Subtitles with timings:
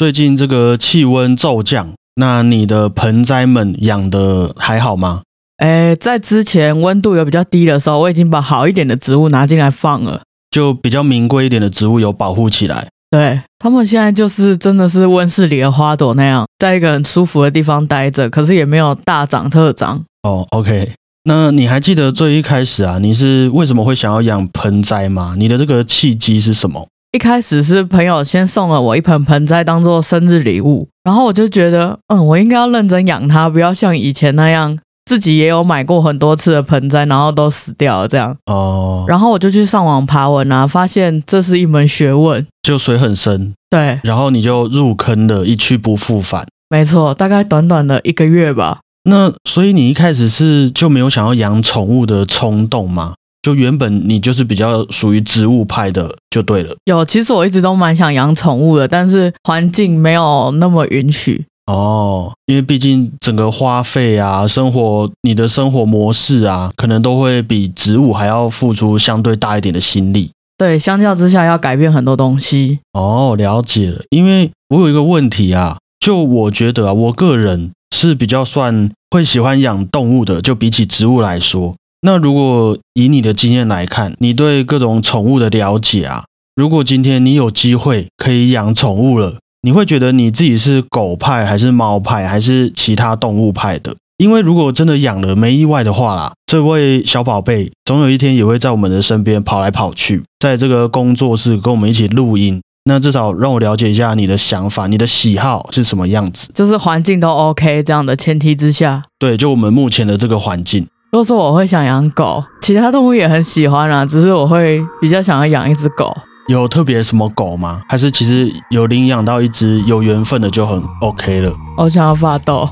[0.00, 5.20] 最近这个气温骤降，那你的盆栽们养的还好吗？
[5.58, 12.88] 哎，在之前温度有比较低的时候，我已经把好一点的植物拿进来放了，就比较名贵一点的植物有保护起来。
[13.10, 20.02] 对他们现在就是真的是温室里的花朵那样，在一个很舒服的地方待着，可是也没有大长特长。
[20.22, 20.92] 哦，OK，
[21.24, 25.34] 那你还记得最一开始啊，你是为什么会想要养盆栽吗？
[25.36, 26.88] 你的这个契机是什么？
[27.12, 34.78] 一开始是朋友先送了我一盆盆栽当做生日礼物，然后我就觉得，嗯，我应该要认真养它，不要像以前那样。
[35.06, 38.36] 自己也有买过很多次的盆栽，然后都死掉了这样。
[38.46, 43.52] 哦，然后我就去上网爬文啊，发现这是一门学问，就水很深。
[43.68, 46.46] 对，然后你就入坑了，一去不复返。
[46.68, 48.78] 没错，大概短短的一个月吧。
[49.02, 53.14] 那所以你一开始是就没有想要养宠物的冲动吗？
[53.42, 56.74] 就原本你就是比较属于植物派的，就对了。
[56.84, 61.44] 有，其实我一直都蛮想养宠物的，但是环境没有那么允许。
[61.66, 70.30] 哦，因为毕竟整个花费啊，生活你的生活模式啊，可能都会比植物还要付出相对大一点的心力。
[70.58, 72.80] 对，相较之下要改变很多东西。
[72.92, 74.02] 哦，了解了。
[74.10, 81.74] 因为我有一个问题啊，就我觉得啊，我个人是比较算会喜欢养动物的，就比起植物来说。
[82.02, 86.24] 那如果以你的经验来看，你对各种宠物的了解啊，
[86.56, 89.36] 如果今天你有机会可以养宠物了。
[89.62, 93.94] 你会觉得你自己是狗派还是猫派还是其他动物派的？
[94.16, 102.58] 因为如果真的养了没意外的话啦，这位小宝贝总有一天也会在我们的身边跑来跑去，在这个工作室跟我们一起录音。
[102.84, 106.48] 那至少让我了解一下你的想法，你的喜好是什么样子？
[106.54, 110.86] 就是环境都 OK 这样的前提之下，对，就我们目前的这个环境。
[111.12, 116.16] 如果说我会想养狗，其他动物也很喜欢啊，只是我会比较想要养一只狗。
[116.46, 117.82] 有特别什么狗吗？
[117.88, 121.52] 还是其实有领养到一只有缘分的就很 OK 了？
[121.76, 122.68] 我想要发抖，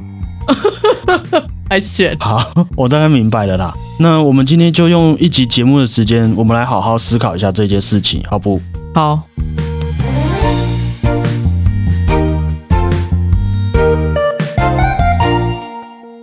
[1.68, 3.74] 还选好，我大概明白了啦。
[3.98, 8.60] 那我们今天就用一集节目的时间，我们来好好思考一下这件事情，好不？
[8.94, 9.20] 好。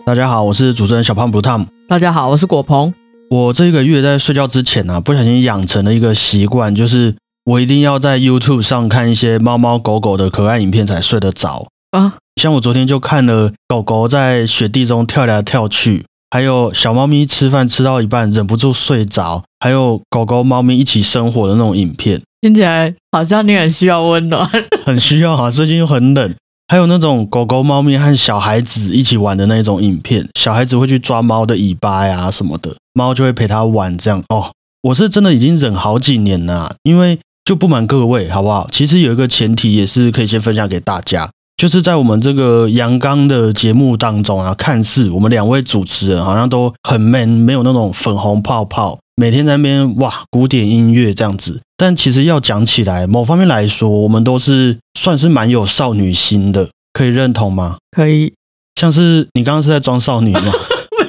[0.05, 1.65] 大家好，我是主持人小胖 Blue Tom。
[1.89, 2.93] 大家好，我是果鹏。
[3.31, 7.15] 我这个月在睡觉之前呢，不小心养成了一个习惯，就是。
[7.45, 12.15] 我一定要在 YouTube 上看一些猫猫狗狗的可爱影片才睡得着啊！
[12.41, 24.49] 像我昨天就看了狗狗在雪地中跳来跳去，还有小猫咪吃饭吃到一半忍不住睡着，还有狗狗猫咪一起生活的那种影片，听起来好像你很需要温暖，
[24.83, 25.51] 很需要啊！
[25.51, 26.33] 最近又很冷，
[26.67, 34.51] 还有那种狗狗猫咪和小孩子一起玩的那种影片，小孩子会去抓猫的尾巴呀什么的，猫就会陪他玩这样哦。
[34.81, 37.19] 我是真的已经忍好几年了，因为。
[37.45, 38.67] 就不瞒各位，好不好？
[38.71, 51.61] 其实有一个前提，也是可以先分享给大家，就是在我们这个阳刚的节目当中啊，看似我们两位主持人好像都很 man，没有那种粉红泡泡，每天在那边哇古典音乐这样子。
[51.77, 57.77] 但其实要讲起来，某方面来说，我们都是算是蛮有少女心的，可以认同吗？
[57.91, 58.33] 可以。
[58.79, 60.41] 像是你刚刚是在装少女吗？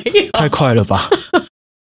[0.05, 1.09] 没有，太快了吧。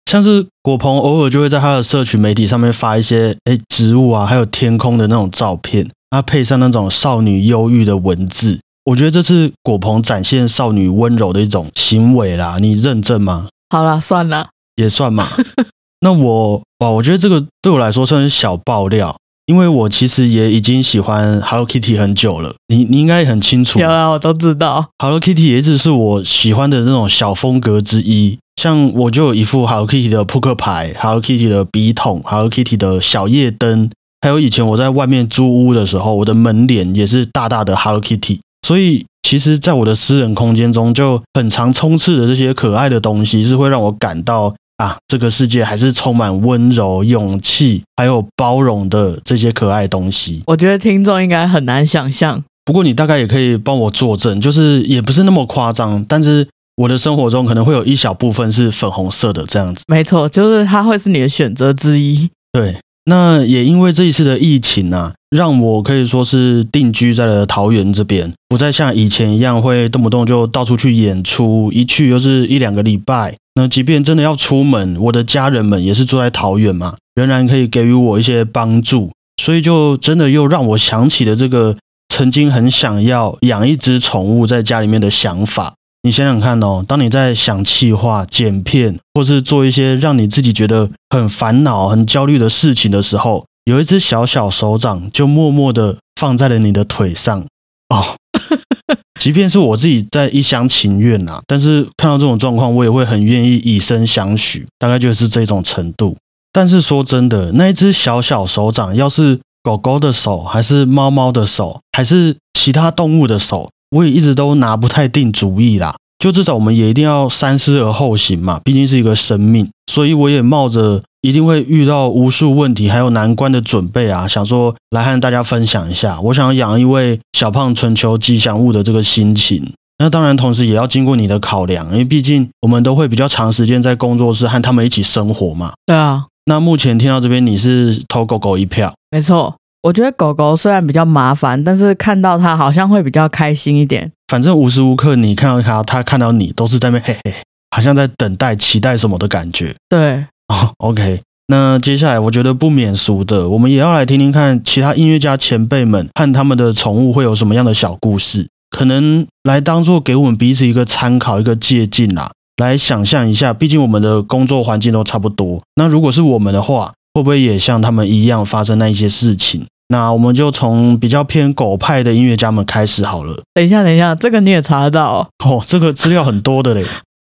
[0.09, 12.57] 像是果鹏偶尔就会在他的社群媒体上面发一些哎植物啊，还有天空的那种照片，那配上那种少女忧郁的文字，我觉得这是果鹏展现少女温柔的一种行为啦。
[12.59, 13.47] 你认证吗？
[13.69, 15.27] 好了，算了，也算嘛。
[16.05, 19.17] 那我哇，我觉得这个对我来说算是小爆料，
[19.47, 22.53] 因为我其实也已经喜欢 Hello Kitty 很久了。
[22.67, 28.37] 你你应该很清楚，有啊，我都知道 Hello Kitty 也一直是我喜欢的那种小风格之一。
[28.61, 33.89] 像我就有一副 Hello Kitty 的扑克牌，Hello Kitty 的笔筒，Hello Kitty 的小夜灯，
[34.21, 38.41] 还有以前我在外面租屋的时候，我的门帘也是大大的 Hello Kitty。
[38.67, 50.41] 所以其实，在我的私人空间中，就很常充斥的这些可爱的东西，是会让我感到啊，这个世界还是充满温柔、勇气，还有包容的这些可爱东西。
[50.47, 56.47] 我觉得听众应该很难想象，不过你大概也可以帮我作证，就是也不是那么夸张，但是。
[56.77, 62.29] 我的生活中可能会有一小部分是粉红色的这样子，没错，就是它会是你的选择之一。
[62.51, 73.35] 对，那也因为这一次的疫情啊，让我可以说是定居在了桃园这边，不再像以前一样会动不动就到处去演出，一去又是一两个礼拜。
[73.53, 79.11] 那即便真的要出门，我的家人们也是住在桃园嘛，仍然可以给予我一些帮助，
[79.41, 81.77] 所以就真的又让我想起了这个
[82.09, 85.75] 曾经很想要养一只宠物在家里面的想法。
[86.05, 97.43] 你想想看哦，当你在想气话、剪片，或是做一些让你自己觉得很烦恼、很焦虑的事情的时候，有一只小小手掌就默默的放在了你的腿上，
[97.89, 98.15] 哦。
[99.19, 106.15] 即便是我自己在一厢情愿啊，但是看到这种状况，我也会很愿意以身相许，大概就是这种程度。
[106.53, 115.95] 但是说真的，那一只小小手掌，要是狗狗的手，还是猫猫的手，还是其他动物的手，我也一直都拿不太定主意啦。
[116.17, 129.73] 就至少我们也一定要三思而后行嘛，毕竟是一个生命，所以我也冒着一定会遇到无数问题还有难关的准备啊，想说来和大家分享一下，我想要养一位小胖春秋吉祥物的这个心情。
[129.97, 135.73] 那当然，同时也要经过你的考量，因为毕竟我们都会比较长时间在工作室和他们一起生活嘛。
[135.85, 136.25] 对啊。
[136.45, 138.93] 那目前听到这边，你是投狗狗一票？
[139.09, 139.55] 没错，
[139.85, 144.11] 我觉得狗狗虽然比较麻烦，但是看到它好像会比较开心一点。
[144.27, 147.35] 反正无时无刻你看到它，它看到你都是在那嘿嘿，
[147.69, 149.75] 好像在等待、期待什么的感觉。
[149.87, 151.21] 对，哦，OK。
[151.49, 162.31] 那接下来我觉得不免俗的，我们也要来听听看其他音乐家前辈们和他们的宠物会有什么样的小故事，可能来当做给我们彼此一个参考、一个借鉴啦。
[162.57, 165.61] 来想象一下，毕竟我们的工作环境都差不多。
[165.75, 169.67] 那如果是我们的话，会不会也像他们一样发生那一些事情？
[169.87, 173.41] 那我们就从比较偏狗派的音乐家们开始好了。
[173.53, 175.61] 等一下，等一下，这个你也查得到哦？
[175.65, 176.85] 这个资料很多的嘞。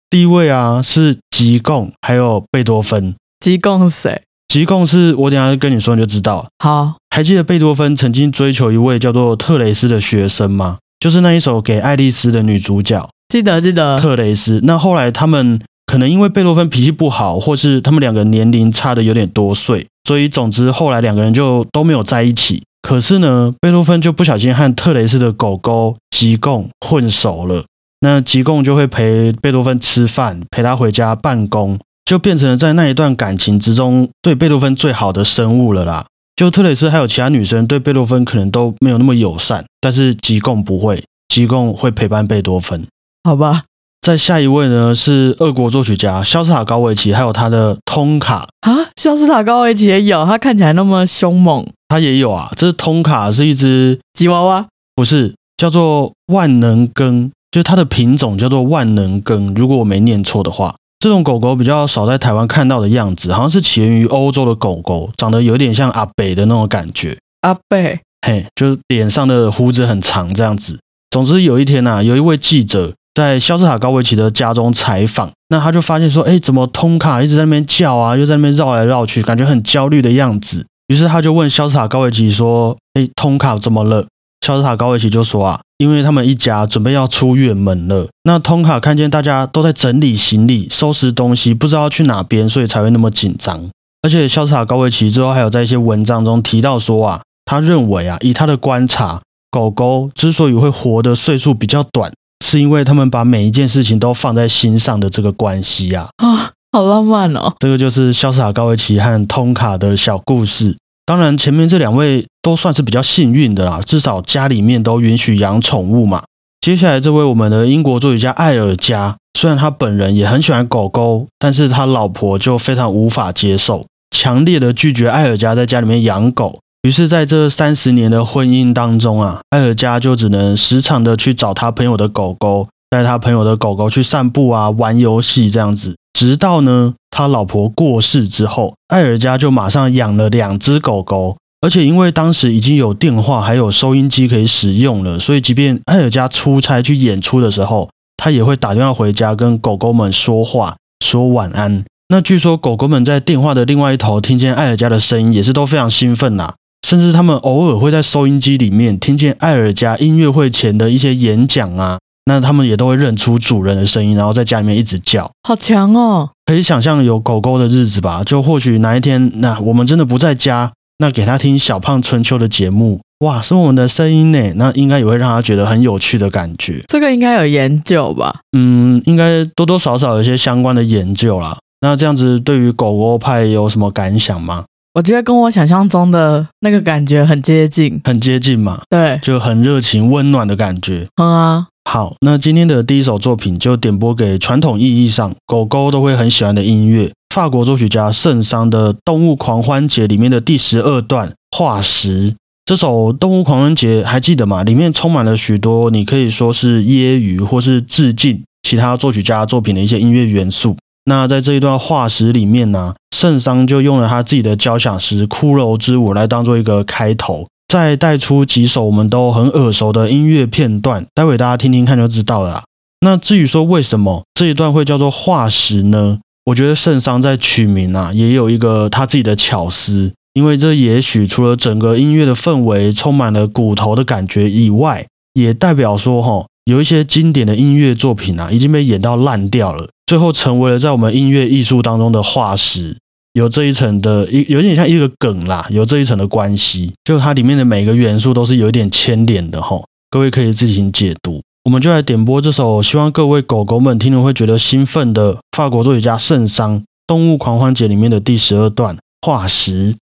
[0.10, 3.16] 第一位啊是吉贡，还有贝多芬。
[3.40, 4.22] 吉贡是谁？
[4.48, 6.48] 吉贡是我等下跟你说你就知道。
[6.58, 10.80] 好，还记得贝多芬曾经追求一位叫做特蕾斯的学生吗？
[11.00, 13.08] 就是那一首给爱丽丝的女主角。
[13.30, 14.60] 记得记得特蕾斯。
[14.64, 22.62] 那后来他们可能因为贝多芬脾气不好，或是他们两个年龄差的有点多岁，所以总之后来两个人就都没有在一起。
[22.84, 27.66] 可是呢，贝多芬就不小心和特蕾斯的狗狗吉贡混熟了。
[28.02, 36.06] 那吉贡就会陪贝多芬吃饭，陪他回家办公，就变成了在那一段感情之中对贝多芬最好的生物了啦。
[36.36, 42.86] 就特蕾斯还有其他女生对贝多芬可能都没有那么友善，但是吉贡不会，吉贡会陪伴贝多芬。
[43.24, 43.64] 好吧，
[44.02, 52.50] 再下一位呢是俄国作曲家肖斯塔高维奇，还有他的通卡啊，肖斯塔高维奇也有，他看起来那么凶猛，他也有啊。
[52.56, 54.66] 这是通卡是一只吉娃娃，
[54.96, 59.54] 不是叫做万能根，就是它的品种叫做万能根。
[59.54, 67.18] 如果我没念错的话，这种狗狗比较少在台湾看到的样子，好像是起源于欧洲的狗狗，长得有点像阿北的那种感觉。
[67.42, 70.80] 阿北，嘿，就是脸上的胡子很长这样子。
[71.12, 72.94] 总之有一天呐，有一位记者。
[73.20, 80.66] 在肖斯塔高维奇的家中采访，那他就发现说，哎，怎么通卡一直在那边叫啊，又在那边绕来绕去，感觉很焦虑的样子。
[80.88, 84.08] 于是他就问肖斯塔高维奇说，哎，通卡怎么了？
[84.40, 88.08] 肖斯塔高维奇就说啊，因为他们一家准备要出远门了。
[88.24, 93.70] 那通卡看见大家都在整理行李、收拾东西，不知道去哪边，所以才会那么紧张。
[94.02, 99.22] 而且肖斯塔高维奇之后还有在一些文章中提到说啊，他认为啊，以他的观察，
[99.52, 102.14] 狗狗之所以会活的岁数比较短。
[102.46, 107.54] 是因为他们把每一件事情都放在心上的这个关系呀啊，好浪漫哦！
[107.60, 110.78] 这个就是肖斯塔高维奇和通卡的小故事。
[111.06, 116.24] 当然，前面这两位都算是比较幸运的啦，至少家里面都允许养宠物嘛。
[116.62, 126.60] 接下来这位我们的英国作曲家艾尔加，虽然他本人也很喜欢狗狗，但是他老婆就非常无法接受，强烈的拒绝艾尔加在家里面养狗。
[126.84, 135.98] 于是，在这三十年的婚姻当中啊，艾尔加就只能时常的去找他朋友的狗狗，带他朋友的狗狗去散步啊，玩游戏这样子。
[136.14, 151.84] 直到呢，他老婆过世之后，艾尔加就马上养了两只狗狗，而且因为当时已经有电话还有收音机可以使用了，所以即便艾尔加出差去演出的时候，他也会打电话回家跟狗狗们说话，说晚安。
[152.08, 156.54] 那据说狗狗们在电话的另外一头听见艾尔加的声音，也是都非常兴奋呐。
[156.88, 166.30] 甚至他们偶尔会在收音机里面听见艾尔加音乐会前的一些演讲啊，那他们也都会认出主人的声音，然后在家里面一直叫，好强哦！
[166.46, 168.24] 可以想象有狗狗的日子吧？
[168.24, 176.82] 就或许哪一天，那我们真的不在家，那给他听小胖春秋的节目，哇，是我们的声音呢，那应该也会让他觉得很有趣的感觉。
[176.88, 178.40] 这个应该有研究吧？
[178.58, 181.58] 嗯，应该多多少少有一些相关的研究啦。
[181.82, 184.66] 那这样子对于狗狗派有什么感想吗？
[184.94, 191.08] 我觉得跟我想象中的那个感觉很接近，很接近嘛，对，就很热情温暖的感觉。
[191.22, 202.34] 嗯啊，好，那今天的第一首作品就点播给传统意义上狗狗都会很喜欢的音乐，法国作曲家圣桑的《动物狂欢节》里面的第十二段化石。
[202.66, 204.64] 这首《动物狂欢节》还记得吗？
[204.64, 210.76] 里面充满了许多你可以说是揶揄或是致敬其他作曲家作品的一些音乐元素。
[211.06, 217.48] 那在这一段化石里面呢，圣桑就用了他自己的交响诗《骷髅之舞》来当做一个开头。
[217.68, 222.64] 再带出几首我们都很耳熟的音乐片段，待会大家听听看就知道了。
[223.02, 226.18] 那至于说为什么这一段会叫做化石呢？
[226.46, 242.96] 我觉得圣桑在取名啊，也有一个他自己的巧思，因为这也许除了整个音乐的氛围充满了骨头的感觉以外，也代表说哈，有一些经典的音乐作品啊，已经被演到烂掉了，最后成为了在我们音乐艺术当中的化石。
[243.34, 249.82] 有这一层的一有点像一个梗啦，有这一层的关系，就它里面的每个元素都是有一点牵连的哈。
[250.12, 251.42] 各位可以自行解读。
[251.64, 259.96] 我们就来点播这首，希望各位狗狗们听了会觉得兴奋的法国作曲家圣桑《动物狂欢节》里面的第十二段化石。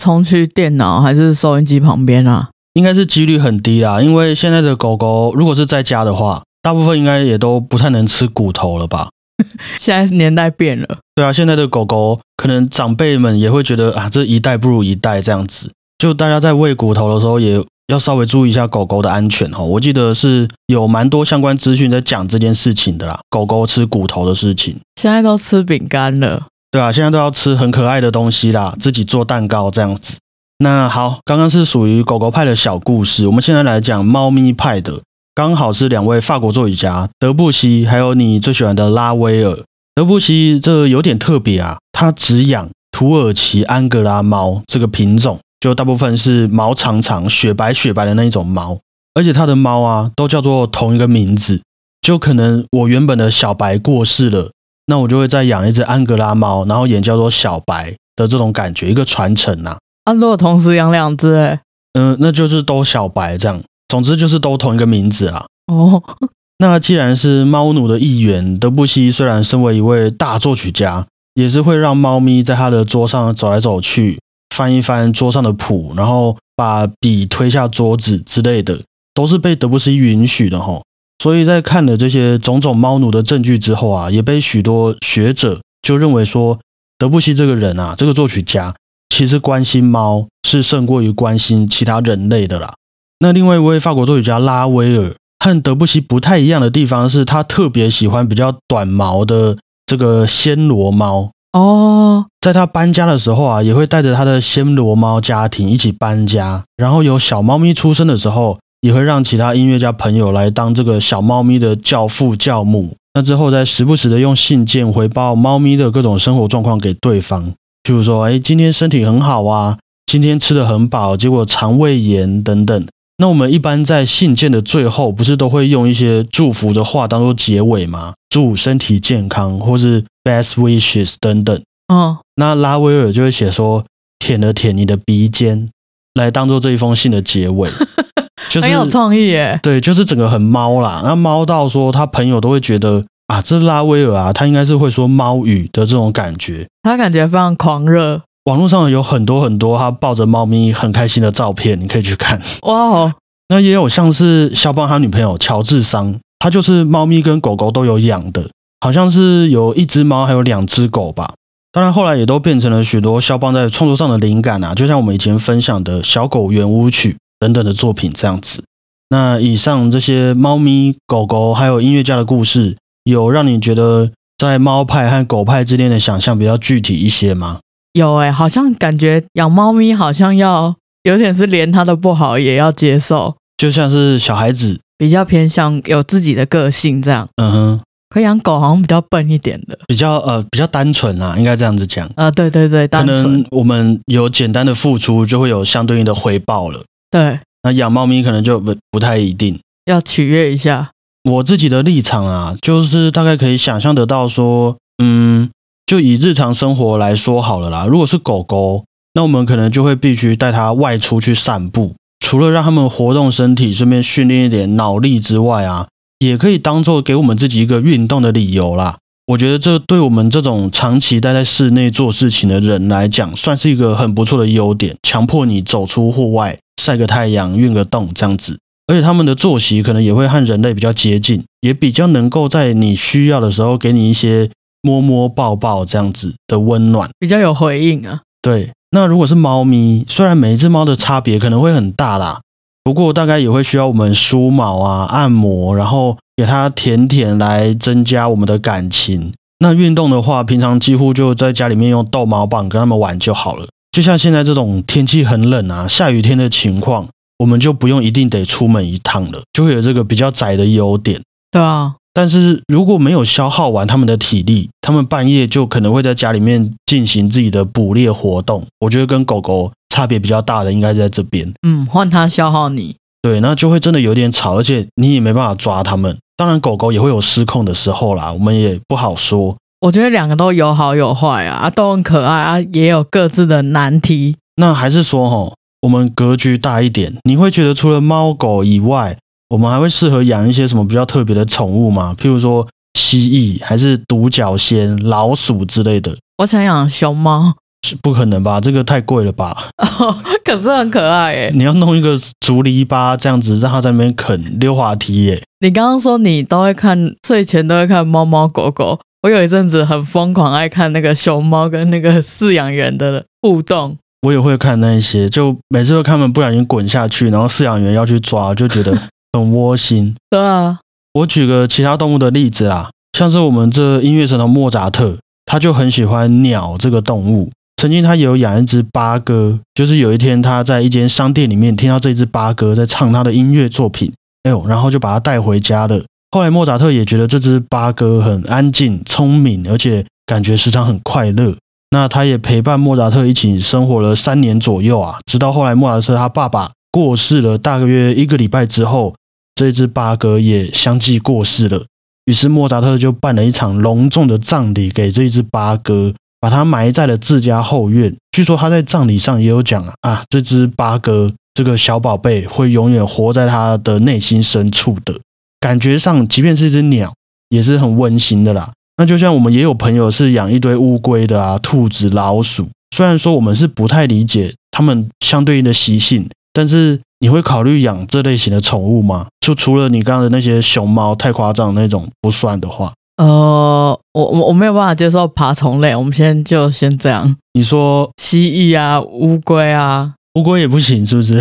[0.00, 2.48] 冲去电脑还是收音机旁边啊？
[2.72, 9.10] 应该是几率很低啦，因为现在的狗狗如果是在家的话，大部分应该也都不太能吃骨头了吧？
[9.78, 15.70] 现在年代变了，对啊，现在的狗狗可能长辈们也会觉得啊，这一代不如一代这样子。
[15.98, 19.62] 就大家在喂骨头的时候，也要稍微注意一下狗狗的安全哈。
[19.62, 24.78] 我记得是有蛮多相关资讯在讲这件事情的啦，狗狗吃骨头的事情。
[25.00, 30.18] 现在都吃饼干了，对啊，现在都要吃很可爱的东西啦，自己做蛋糕这样子。
[30.58, 35.00] 那好，刚刚是属于狗狗派的小故事，我们现在来讲猫咪派的，
[35.34, 39.64] 刚好是两位法国作曲家德布西，还有你最喜欢的拉威尔。
[39.94, 48.78] 德布西这有点特别啊，他只养土耳其安哥拉猫这个品种，就大部分是毛长长、雪白雪白的那一种猫，
[49.14, 51.60] 而且他的猫啊都叫做同一个名字，
[52.00, 54.52] 就可能我原本的小白过世了，
[54.86, 61.60] 那我就会再养一只安哥拉猫，然后也叫做小白的这种感觉，一个传承呐、啊，如果同时养两只，哎，
[61.92, 65.46] 嗯，那就是都小白这样，总之就是都同一个名字啊。
[65.72, 66.02] 哦，
[66.58, 74.18] 那既然是猫奴的一员，德布西虽然身为一位大作曲家，也是会让猫咪在他的桌上走来走去，
[74.54, 78.80] 翻一翻桌上的谱，然后把笔推下桌子之类的，
[79.14, 80.82] 都是被德布西允许的吼。
[81.20, 86.58] 所以在看了这些种种猫奴的证据之后啊，也被许多学者就认为说，
[86.98, 88.74] 德布西这个人啊，这个作曲家
[89.14, 92.72] 其实关心猫是胜过于关心其他人类的啦。
[93.18, 101.30] 那另外一位法国作曲家拉威尔和德布西不太一样的地方是，他特别喜欢比较短毛的这个暹罗猫。
[101.52, 106.64] 哦，在他搬家的时候啊，也会带着他的暹罗猫家庭一起搬家。
[106.76, 112.94] 然后有小猫咪出生的时候，也会让其他音乐家朋友来当这个小猫咪的教父教母。
[113.14, 122.86] 那之后再时不时的用信件回报猫咪的各种生活状况给对方，譬如说，哎，今天身体很好啊，今天吃的很饱，结果肠胃炎等等。
[123.18, 128.14] 那我们一般在信件的最后，不是都会用一些祝福的话当做结尾吗？
[128.30, 131.60] 祝身体健康，或是 best wishes 等等。
[131.92, 133.84] 嗯，那拉威尔就会写说
[134.20, 135.68] 舔了舔你的鼻尖，
[136.14, 137.68] 来当做这一封信的结尾，
[138.48, 139.58] 就是很有创意耶。
[139.62, 141.02] 对，就是整个很猫啦。
[141.04, 146.66] 那猫到说他朋友都会觉得啊，这拉威尔啊，他应该是会说猫语的这种感觉。
[146.82, 152.40] 他感觉非常狂热，网络上有很多很多他抱着猫咪很开心的照片，你可以去看。
[152.62, 153.12] 哇哦，
[153.48, 158.48] 那也有像是肖邦他女朋友乔治桑，他就是猫咪跟狗狗都有养的，
[158.80, 161.34] 好像是有一只猫还有两只狗吧。
[161.72, 168.62] 当然后来也都变成了许多肖邦在创作上的灵感啊，就像我们以前分享的小狗圆舞曲等等的作品这样子。
[169.08, 177.58] 那以上这些猫咪、狗狗还有音乐家的故事，有让你觉得在猫派和狗派之间的想象比较具体一些吗？
[177.94, 187.28] 有哎、好像感觉养猫咪好像要有点是连它的不好也要接受，就像是小孩子，比较偏向有自己的个性这样。
[187.34, 187.80] 嗯哼，
[188.10, 192.08] 可养狗好像比较笨一点的，比较呃比较单纯啊，应该这样子讲。
[192.14, 196.84] 呃，对对对，可单纯能我们有简单的付出，就会有相对应的回报了。
[197.10, 199.58] 对，那养猫咪可能就不不太一定。
[199.86, 200.90] 要取悦一下。
[201.24, 205.50] 我自己的立场啊，就是大概可以想象得到说，嗯，
[205.84, 207.84] 就以日常生活来说好了啦。
[207.84, 215.88] 如果是狗狗，那我们可能就会必须带它外出去散步，除了让它们活动身体，顺便训练一点脑力之外啊，
[216.20, 218.96] 也可以当做给我们自己一个运动的理由啦。
[219.30, 228.58] 我觉得这对我们这种长期待在室内做事情的人来讲，算是一个很不错的优点，强迫你走出户外，晒个太阳，运个动这样子。
[228.88, 234.50] 而且他们的作息可能也会和人类比较接近，也比较能够在你需要的时候给你一些
[234.82, 237.08] 摸摸抱抱这样子的温暖。
[237.20, 238.22] 比较有回应啊。
[238.42, 242.40] 对，那如果是猫咪，虽然每一只猫的差别可能会很大啦，
[242.82, 249.30] 不过大概也会需要我们梳毛啊、按摩，然后给它舔舔来增加我们的感情。
[249.58, 253.68] 那运动的话，平常几乎就在家里面用逗猫棒跟它们玩就好了。
[253.92, 257.06] 就像现在这种天气很冷啊、下雨天的情况，
[257.38, 261.20] 我们就不用一定得出门一趟了，就会有这个比较窄的优点。
[261.50, 268.64] 对啊，但是如果没有消耗完他们的体力，他们半夜就可能会在家里面进行自己的捕猎活动。
[268.78, 272.96] 我觉得跟狗狗差别比较大的应该是在这边，嗯，换它消耗你。
[273.22, 276.16] 对，那就会真的有点吵，而且你也没办法抓它们。
[276.36, 279.56] 当然，狗狗也会有失控的时候啦，我们也不好说。
[279.80, 284.36] 我觉得两个都有好有坏啊，啊都很可爱啊，也有各自的难题。
[284.56, 289.16] 那还是说，吼，我们格局大一点，你会觉得除了猫狗以外，
[289.48, 292.14] 我们还会适合养一些什么比较特别的宠物吗？
[292.18, 292.66] 譬如说
[292.98, 296.16] 蜥蜴，还是独角仙、老鼠之类的？
[296.38, 298.60] 我想养熊猫，是不可能吧？
[298.60, 299.70] 这个太贵了吧？
[300.44, 301.50] 可是很可爱诶。
[301.54, 305.42] 你要弄一个竹篱笆这样子，让它在那边啃溜滑梯耶。
[305.60, 313.96] 你刚刚说你都会看睡前都会看猫猫狗狗，我有一阵子很疯狂爱看那个熊猫跟那个饲养员的互动。
[314.22, 318.92] 我也会看那一些，就每次都看他们不小心滚下去，然后饲养员要去抓，就觉得
[319.32, 320.14] 很窝心。
[320.28, 320.78] 对啊，
[321.14, 325.16] 我举个其他动物的例子啦，像是我们这音乐神的莫扎特，
[325.46, 327.50] 他就很喜欢鸟这个动物。
[327.80, 334.12] 曾经他有养一只八哥，就是有一天他在一间商店里面听到这只八哥在唱他的音乐作品，
[334.42, 336.04] 哎呦，然后就把它带回家了。
[336.30, 341.56] 后来莫扎特也觉得这只八哥很安静、聪明，而且感觉时常很快乐。
[341.92, 349.14] 那他也陪伴莫扎特一起生活了三年左右啊，直到后来莫扎特他爸爸过世了，大约一个礼拜之后，
[349.54, 351.86] 这只八哥也相继过世了。
[352.26, 358.14] 于是莫扎特就办了一场隆重的葬礼给这一只八哥，把它埋在了自家后院。
[358.32, 365.14] 据说他在葬礼上也有讲啊，啊，这只八哥这个小宝贝会永远活在他的内心深处的。
[365.60, 367.12] 感觉上，即便是一只鸟，
[367.50, 368.72] 也是很温馨的啦。
[368.96, 372.68] 那就像我们也有朋友是养一堆乌龟的啊，兔子、老鼠。
[372.96, 379.26] 虽然说我们是不太理解它们相对应的习性，但是你会考虑养这类型的宠物吗？
[379.40, 387.36] 就除了你刚刚的那些熊猫太夸张那种不算的话，呃，我我我没有办法接受爬虫类，我们先就先这样。
[387.52, 391.38] 你说蜥蜴啊，乌龟啊，乌龟也不行，是不是？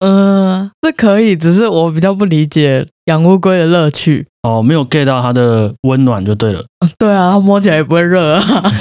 [0.00, 4.26] 嗯、这可以，只是我比较不理解养乌龟的乐趣。
[4.42, 6.64] 哦，没有 get 到它的温暖就对了。
[6.96, 8.72] 对啊，它摸起来也不会热啊。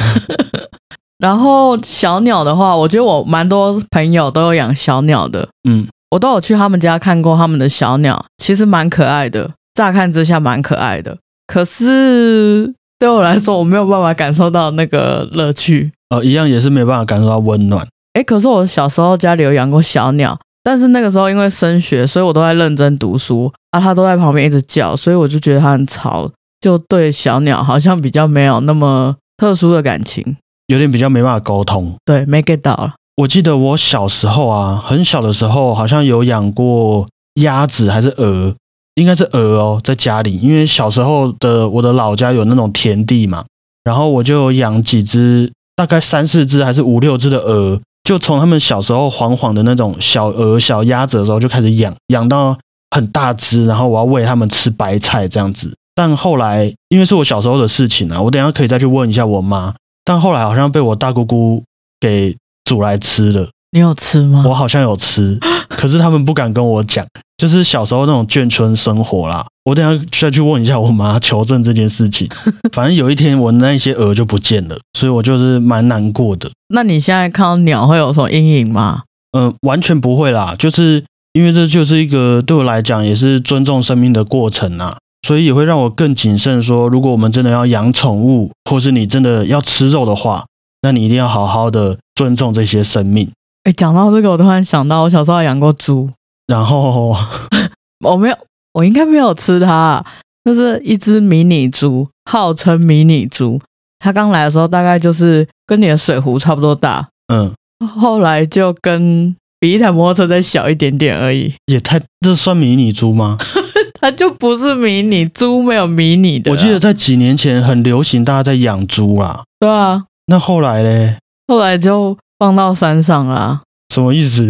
[1.20, 11.18] 然后小鸟的话，我觉得我蛮多朋友都有养小鸟的，嗯，我都有去他们家看过他们的小鸟，其实蛮可爱的，乍看之下蛮可爱的。
[11.48, 15.92] 可是对我来说，我没有办法感受到那个乐趣。
[16.10, 17.88] 哦，一样也是没办法感受到温暖。
[18.14, 26.30] 诶，可是我小时候家里有养过小鸟，但是那个时候因为升学，所以我都在认真读书啊，它都在旁边一直叫，所以我就觉得它很吵，
[26.60, 30.38] 就对小鸟好像比较没有那么特殊的感情。
[30.68, 31.96] 有点比较没办法沟通。
[32.04, 32.94] 对，没 get 到了。
[33.18, 38.56] 我记得我小时候啊，很小的时候好像有养过鸭子还是鹅，
[38.98, 43.46] 应该是鹅哦，在家里，因为小时候的我的老家有那种田地嘛，
[43.84, 52.58] 然后我就养几只，大概三四只还是五六只的鹅，就从他们小时候黄黄的那种小鹅、小鸭子的时候就开始养，养到
[52.90, 55.72] 很大只，然后我要喂它们吃白菜这样子。
[55.94, 59.76] 但后来因为是我小时候的事情啊，我等下可以再去问一下我妈。
[60.04, 61.64] 但后来好像被我大姑姑
[62.00, 63.50] 给煮来吃了。
[63.78, 64.44] 你有吃吗？
[64.44, 65.38] 我好像有吃，
[65.70, 67.06] 可是他们不敢跟我讲，
[67.38, 69.46] 就是小时候那种眷村生活啦。
[69.66, 72.28] 我等下再去问一下我妈 求证这件事情。
[72.74, 76.50] 反正有一天我那些鹅就不见了，所以我就是蛮难过的。
[76.74, 79.04] 那你现在看到鸟会有什么阴影吗？
[79.38, 86.60] 嗯，完全不会啦，就是因为这就是一个对我来讲也是尊重生命的过程啊，所以也会让我更谨慎。
[86.64, 90.46] 说如果我们真的要养宠物，或是你真的要吃肉的话，
[90.82, 93.30] 那你一定要好好的尊重这些生命。
[93.68, 96.10] 哎，讲到这个，我突然想到，我小时候养过猪，
[96.48, 97.14] 然后
[98.00, 98.38] 我没有，
[98.72, 100.02] 我应该没有吃它，
[100.46, 103.60] 那是一只迷你猪，号称迷你猪。
[104.00, 107.54] 它刚来的时候大概就是跟你的水壶差不多大，嗯，
[107.86, 111.54] 后来就跟比一台摩托车再小一点点而已。
[111.66, 113.38] 也太这算迷你猪吗？
[114.00, 116.52] 它就不是迷你猪，没有迷你的。
[116.52, 119.44] 我记得在几年前很流行，大家在养猪啦。
[119.60, 121.18] 对啊，那后来嘞？
[121.50, 122.18] 后来就。
[122.40, 123.62] 放到山上啦？
[123.94, 124.50] 什么意思？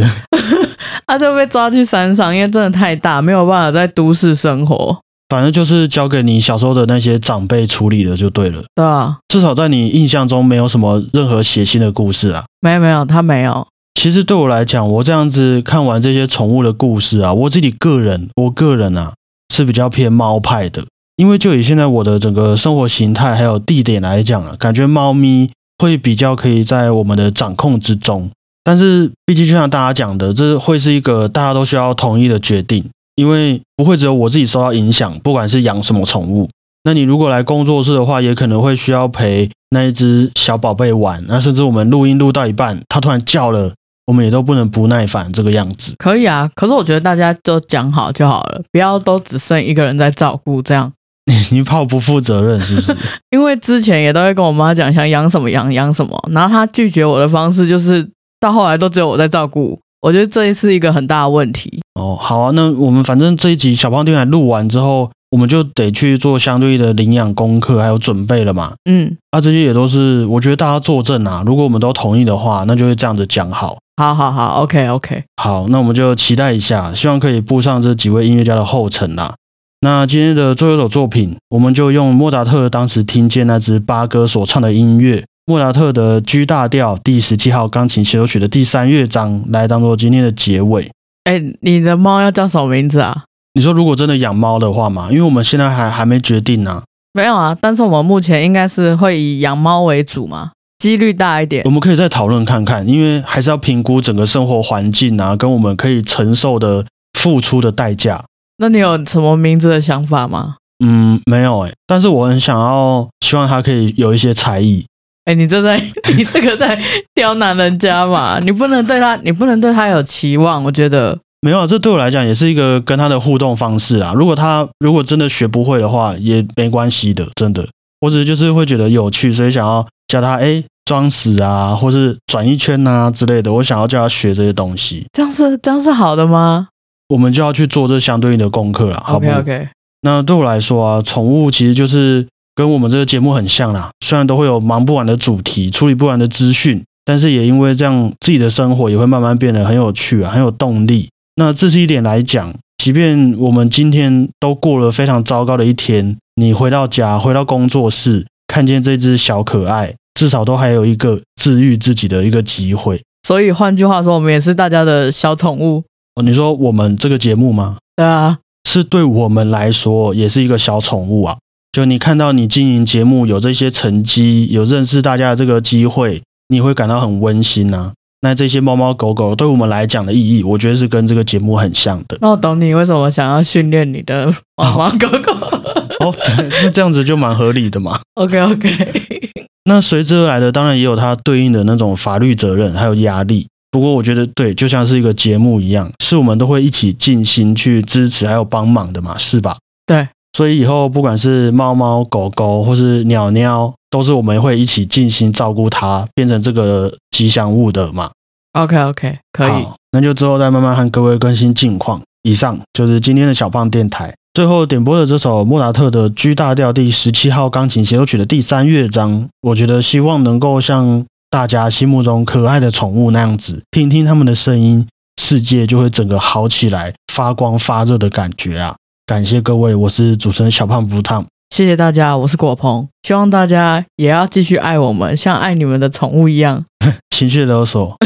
[1.06, 5.00] 他 就被抓去山上，因为真的太大，没有办法在都市生活。
[5.30, 8.64] 反正就是交给你小时候的那些长辈处理的就对了。
[8.74, 12.46] 对啊，至少在你印象中没有什么任何血腥的故事啊。
[12.62, 13.68] 没有没有，他没有。
[13.96, 19.14] 其实对我来讲，我这样子看完这些宠物的故事啊，我自己个人，我个人啊
[19.54, 20.86] 是比较偏猫派的，
[21.18, 25.50] 因为就以现在我的整个生活形态还有地点来讲啊，感觉猫咪。
[25.78, 28.30] 会比较可以在我们的掌控之中，
[28.64, 32.84] 但是毕竟就像大家讲的，这会是一个大家都需要同意的决定，
[33.16, 36.50] 因为不会只有我自己受到影响，不管是养什么宠物，
[36.84, 43.74] 那你如果来工作室的话，也可能会需要陪那一只小宝贝玩，那甚至我们录音录到一半，它突然叫了，
[44.06, 45.94] 我们也都不能不耐烦这个样子。
[45.98, 50.92] 可以啊，可是我觉得大家都讲好就好了，不要都只剩一个人在照顾这样。
[51.52, 52.96] 你怕我不负责任是不是？
[53.32, 58.10] 因为之前也都会跟我妈讲想养什么养养什么，然后她拒绝我的方式就是
[58.40, 61.82] 到后来都只有我在照顾，我觉得这是一个很大的问题。
[62.00, 68.74] 哦，好啊，那我们反正这一集小胖电台录完之后，我们就得去做相对的领养功课还有准备了嘛。
[68.90, 73.78] 嗯，啊，这些也都是我觉得大家作证啊，如果我们都同意的话，那就会这样子讲好。
[74.00, 79.34] 好好好，OK OK，好，那我们就期待一下，希望可以步上这几位音乐家的后尘啦。
[79.80, 90.90] 那今天的最后一首作品，我们就用莫扎特当时听见那只八哥所唱的音乐，莫扎特的 G 大调第十七号钢琴协奏曲的第三乐章来当做今天的结尾。
[91.26, 93.26] 哎，你的猫要叫什么名字啊？
[93.54, 96.82] 你说如果真的养猫的话嘛，因为我们现在还还没决定呢。
[97.14, 101.64] 没有啊，但是我们目前应该是会以养猫为主嘛，几率大一点。
[101.66, 106.84] 我们可以再讨论看看，因为还是要评估整个生活环境啊，跟我们可以承受的
[107.20, 108.24] 付出的代价。
[108.58, 110.56] 那你有什么名字的想法吗？
[110.84, 114.86] 嗯，没有哎，但是我很想要，希望他可以有一些才艺。
[115.26, 115.78] 哎，你这在
[116.16, 116.80] 你这个在
[117.14, 118.40] 刁难人家嘛？
[118.40, 120.64] 你不能对他，你不能对他有期望。
[120.64, 124.14] 我觉得没有，这对我来讲也是一个跟他的互动方式啊。
[124.14, 127.68] 如果他如果真的学不会的话，也没关系的，真的。
[128.00, 133.52] 我只是就是会觉得有趣，所以想要教他哎装死啊，或是转一圈啊之类的。
[133.52, 136.68] 我想要叫他学这些东西，这样是这样是好的吗？
[137.10, 139.70] 我们就要去做这相对应的功课了，好不？OK，
[140.02, 143.90] 那对我来说啊，宠物其实就是跟我们这个节目很像啦。
[144.06, 151.10] 虽然都会有忙不完的主题、处理不完的资讯，但是也因为这样，自己的生活也会慢慢变得很有趣啊，很有动力。
[151.36, 163.02] 那这是一点来讲，即便我们今天都过了非常糟糕的一天，你回到家、回到工作室，看见这只小可爱，至少都还有一个治愈自己的一个机会。
[163.28, 165.84] 所以换句话说，我们也是大家的小宠物。
[166.22, 167.78] 你说我们这个节目吗？
[167.96, 168.38] 对啊，
[168.70, 171.38] 是对我们来说也是一个小宠物啊。
[171.72, 177.94] 就你看到你经营节目有这些成绩，有认识大家的这个机会，你会感到很温馨呐。
[178.22, 182.18] 那这些猫猫狗狗对我们来讲的意义，我觉得是跟这个节目很像的。
[182.20, 184.26] 那我懂你为什么想要训练你的
[184.56, 185.34] 猫猫狗狗。
[186.02, 188.00] 哦，对，那这样子就蛮合理的嘛。
[188.16, 189.32] OK OK。
[189.66, 193.48] 那随之而来的，当然也有它对应的那种法律责任，还有压力。
[193.70, 199.58] 不过我觉得对，就像是一个节目一样，是我们都会一起尽心去支持还有帮忙的嘛，是吧？
[199.86, 208.10] 对，所以以后不管是猫猫狗狗或是鸟鸟，都是我们会一起尽心照顾它，变成这个吉祥物的嘛。
[208.54, 212.02] OK OK，可以，那就之后再慢慢和各位更新近况。
[212.24, 221.06] 以上就是今天的小胖电台，最后点播的这首莫扎特的 G 大调第十七号钢琴协奏曲的第三乐章，我觉得希望能够像。
[221.30, 224.88] 大家心目中可爱的宠物那样子，听听他们的声音，
[225.22, 228.76] 世界就会整个好起来，发光发热的感觉啊！
[229.06, 236.66] 感谢各位，我是主持人小胖不烫，谢谢大家，我是果鹏，希望大家也要继续爱我们，像爱你们的宠物一样。
[237.10, 237.98] 情绪勒索。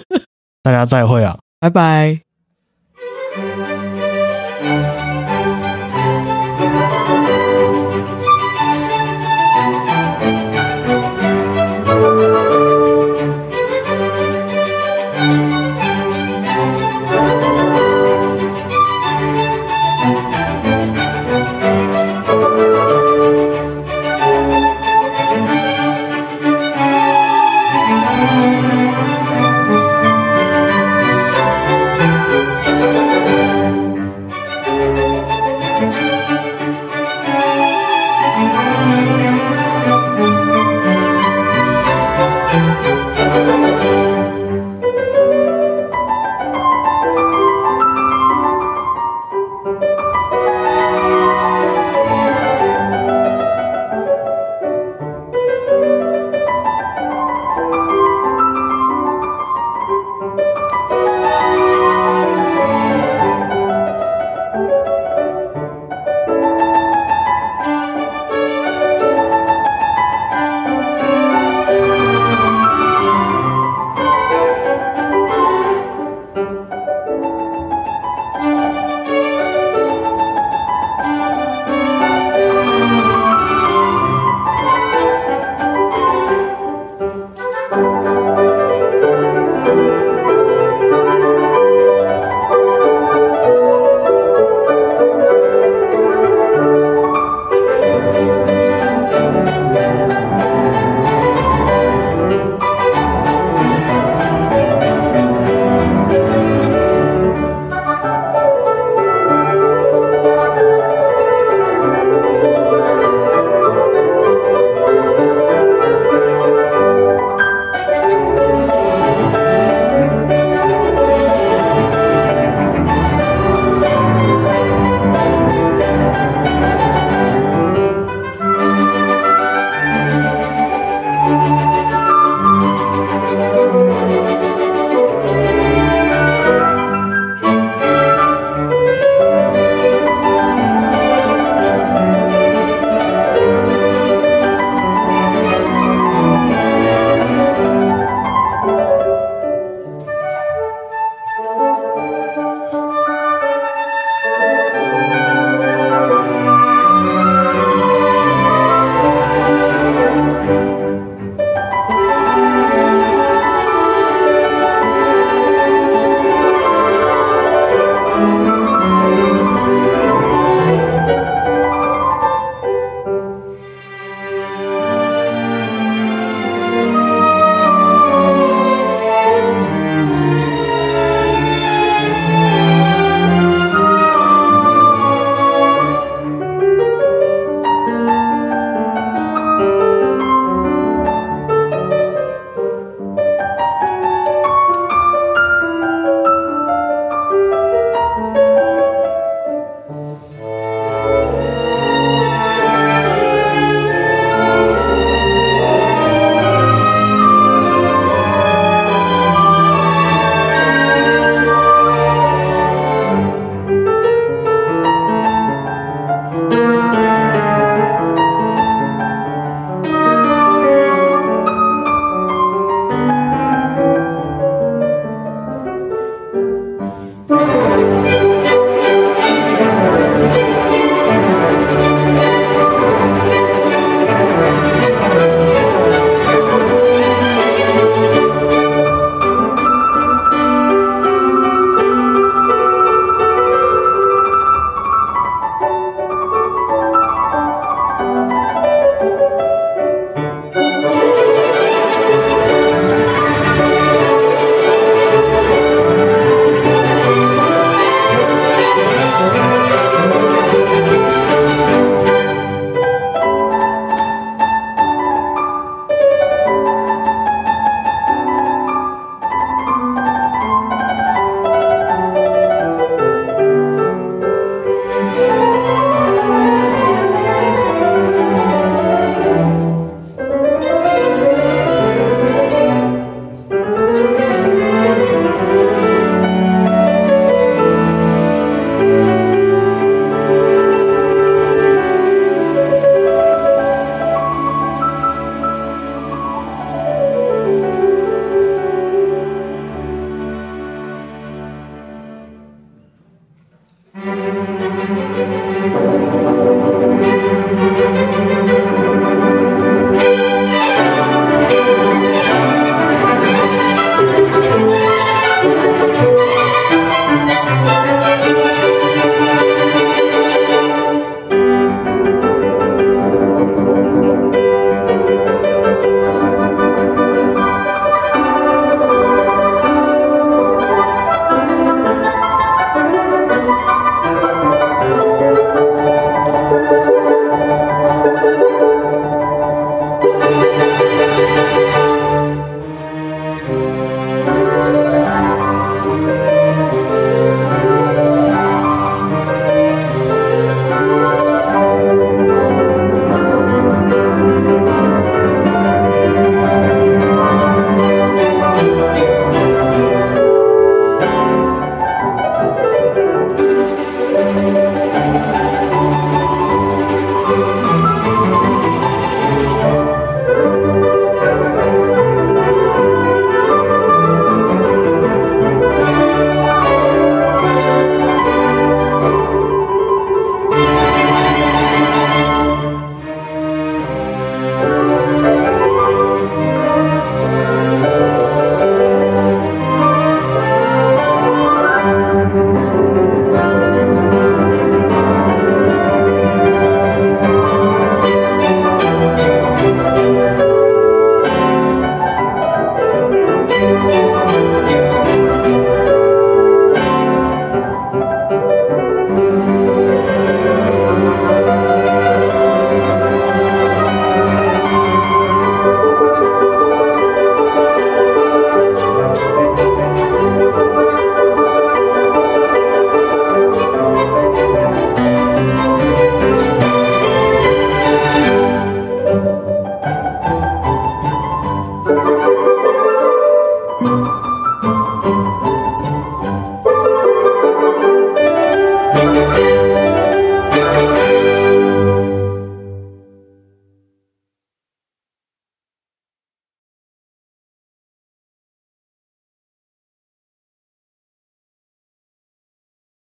[0.62, 1.38] 大家再会啊。
[1.60, 2.25] 拜拜。